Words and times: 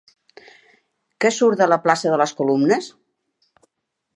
Què 1.25 1.31
surt 1.35 1.61
de 1.61 1.67
la 1.73 1.79
plaça 1.85 2.15
de 2.15 2.19
les 2.23 2.33
Columnes? 2.41 2.89